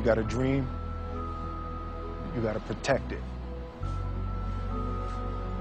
[0.00, 0.66] You got a dream,
[2.34, 3.20] you got to protect it.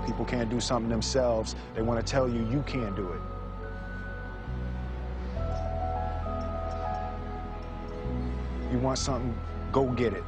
[0.06, 3.22] People can't do something themselves, they want to tell you you can't do it.
[8.72, 9.38] You want something,
[9.74, 10.24] go get it.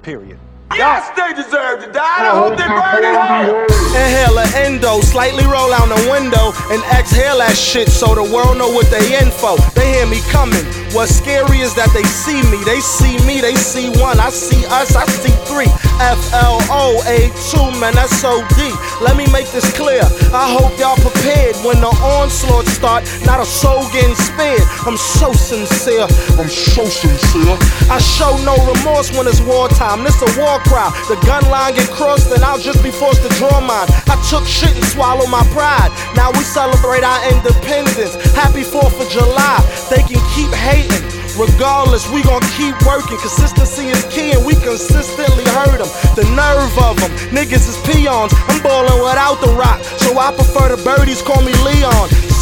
[0.00, 0.38] Period.
[0.76, 2.02] Yes, they deserve to die.
[2.02, 3.62] I hope they burn in hell.
[3.94, 8.58] Inhale a endo, slightly roll out the window and exhale that shit so the world
[8.58, 9.54] know what they in for.
[9.78, 10.66] They hear me coming.
[10.90, 12.58] What's scary is that they see me.
[12.66, 14.18] They see me, they see one.
[14.18, 15.70] I see us, I see three.
[16.02, 18.74] F L O A 2, man, that's so deep.
[18.98, 20.02] Let me make this clear.
[20.34, 23.06] I hope y'all prepared when the onslaught start.
[23.22, 24.66] Not a soul getting spared.
[24.90, 26.10] I'm so sincere.
[26.34, 27.54] I'm so sincere.
[27.86, 30.02] I show no remorse when it's wartime.
[30.02, 30.90] This a war cry.
[31.08, 33.88] The gun line get crossed, and I'll just be forced to draw mine.
[34.08, 35.90] I took shit and swallowed my pride.
[36.16, 38.14] Now we celebrate our independence.
[38.34, 39.60] Happy 4th of July.
[39.90, 41.04] They can keep hating.
[41.34, 43.18] Regardless, we gon' keep working.
[43.18, 45.90] Consistency is key, and we consistently hurt them.
[46.14, 47.10] The nerve of them.
[47.34, 48.32] Niggas is peons.
[48.46, 52.33] I'm ballin' without the rock, so I prefer the birdies call me Leon.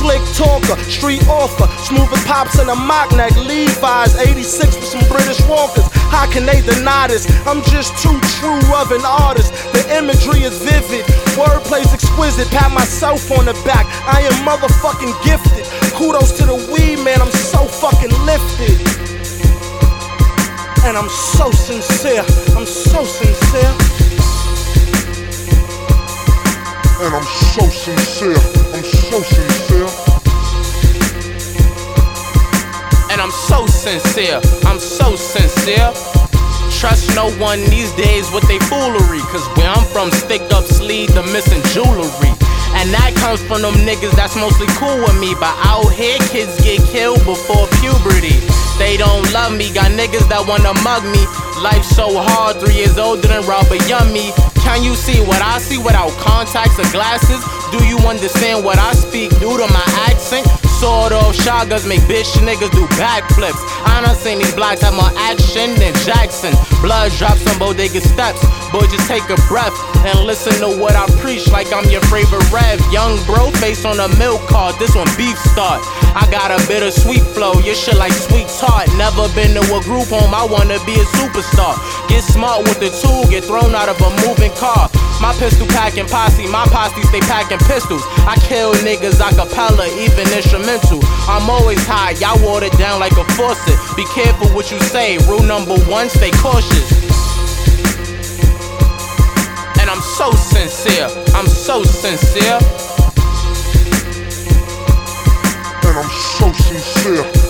[0.72, 3.36] Slick street offer, as pops in a mock neck.
[3.36, 5.84] Levi's 86 with some British walkers.
[6.08, 7.28] How can they deny this?
[7.46, 9.52] I'm just too true of an artist.
[9.72, 11.04] The imagery is vivid,
[11.36, 12.48] wordplay's exquisite.
[12.48, 13.84] Pat myself on the back.
[14.08, 15.66] I am motherfucking gifted.
[15.92, 17.20] Kudos to the weed, man.
[17.20, 18.80] I'm so fucking lifted.
[20.88, 22.24] And I'm so sincere.
[22.56, 23.72] I'm so sincere.
[27.04, 28.40] And I'm so sincere.
[28.72, 30.01] I'm so sincere.
[33.22, 34.40] I'm so sincere.
[34.66, 35.94] I'm so sincere.
[36.74, 39.22] Trust no one these days with they foolery.
[39.30, 42.34] Cause where I'm from, stick up sleeve the missing jewelry.
[42.82, 45.38] And that comes from them niggas that's mostly cool with me.
[45.38, 48.42] But out here, kids get killed before puberty.
[48.82, 51.22] They don't love me, got niggas that wanna mug me.
[51.62, 54.34] Life so hard, three years older than Robert Yummy.
[54.72, 57.44] Can you see what I see without contacts or glasses?
[57.76, 60.48] Do you understand what I speak due to my accent?
[60.80, 63.60] Sort of shotguns make bitch niggas do backflips.
[63.84, 66.56] I done seen these blocks have more action than Jackson.
[66.80, 68.40] Blood drops on bodega steps.
[68.72, 69.76] Boy, just take a breath
[70.08, 72.80] and listen to what I preach like I'm your favorite rev.
[72.90, 74.74] Young bro, face on a milk card.
[74.80, 75.84] This one beef start.
[76.16, 77.52] I got a bittersweet flow.
[77.60, 78.88] Your shit like sweet tart.
[78.96, 80.32] Never been to a group home.
[80.32, 81.76] I wanna be a superstar.
[82.08, 83.28] Get smart with the tool.
[83.30, 84.61] Get thrown out of a moving car.
[84.62, 88.04] My pistol packing posse, my posse stay packing pistols.
[88.30, 91.00] I kill niggas a cappella, even instrumental.
[91.26, 93.74] I'm always high, y'all water down like a faucet.
[93.96, 95.18] Be careful what you say.
[95.26, 96.92] Rule number one, stay cautious.
[99.80, 102.58] And I'm so sincere, I'm so sincere.
[105.82, 107.41] And I'm so sincere.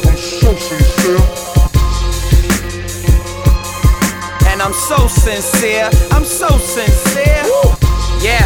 [5.23, 7.47] Sincere, I'm so sincere.
[8.19, 8.43] Yeah,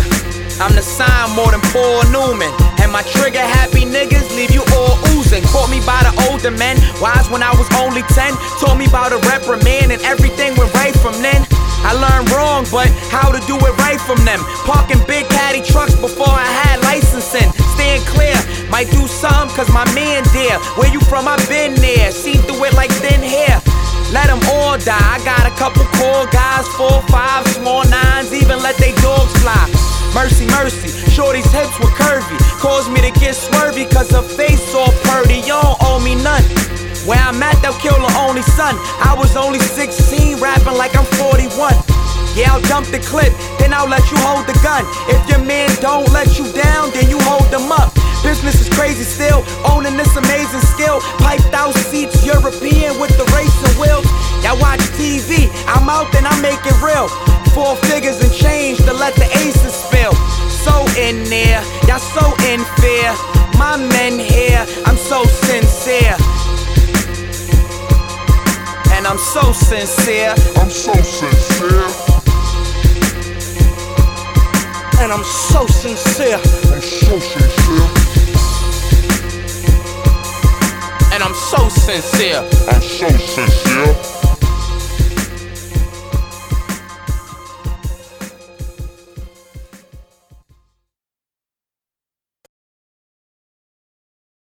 [0.61, 2.53] I'm the sign more than Paul Newman.
[2.85, 5.43] And my trigger happy niggas leave you all oozing.
[5.49, 8.37] Caught me by the older men, wise when I was only 10.
[8.61, 11.41] Told me about a reprimand and everything went right from then.
[11.81, 14.45] I learned wrong, but how to do it right from them.
[14.69, 17.49] Parking big caddy trucks before I had licensing.
[17.73, 18.37] Staying clear,
[18.69, 20.61] might do some cause my man there.
[20.77, 21.25] Where you from?
[21.25, 22.13] i been there.
[22.13, 23.65] Seen through it like thin hair.
[24.13, 24.95] Let them all die.
[24.95, 25.46] I got
[25.97, 29.65] core guys, four, five, small nines, even let they dogs fly.
[30.15, 32.37] Mercy, mercy, shorty's hips were curvy.
[32.61, 35.45] Caused me to get swervy, cause her face all purty.
[35.45, 36.45] You don't owe me none.
[37.05, 38.75] Where I'm at, they'll kill her only son.
[38.99, 41.75] I was only 16, rapping like I'm 41.
[42.35, 44.85] Yeah, I'll jump the clip, then I'll let you hold the gun.
[45.09, 47.95] If your man don't let you down, then you hold them up.
[48.27, 51.01] Business is crazy still, owning this amazing skill.
[51.23, 51.46] Piped
[55.89, 57.07] Out, then I make it real.
[57.55, 60.13] Four figures and change to let the aces spill.
[60.51, 63.15] So in there, y'all so in fear.
[63.57, 66.17] My men here, I'm so sincere.
[68.93, 70.35] And I'm so sincere.
[70.57, 71.87] I'm so sincere.
[75.01, 76.37] And I'm so sincere.
[76.37, 77.89] I'm so sincere.
[81.13, 82.43] And I'm so sincere.
[82.69, 84.16] I'm so sincere.